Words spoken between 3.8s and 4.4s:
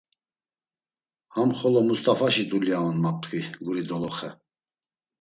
doloxe.